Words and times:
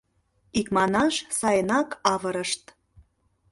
Икманаш, 0.59 1.15
сайынак 1.39 1.89
авырышт. 2.13 2.63